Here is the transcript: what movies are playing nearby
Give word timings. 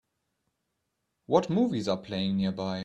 what 1.27 1.49
movies 1.49 1.87
are 1.87 1.95
playing 1.97 2.37
nearby 2.37 2.79